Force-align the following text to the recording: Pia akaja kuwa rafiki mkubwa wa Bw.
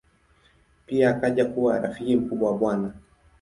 Pia 0.85 1.09
akaja 1.09 1.45
kuwa 1.45 1.79
rafiki 1.79 2.15
mkubwa 2.15 2.51
wa 2.51 2.57
Bw. 2.83 2.87